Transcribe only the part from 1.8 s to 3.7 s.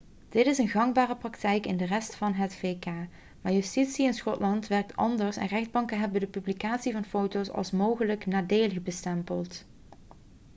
rest van het vk maar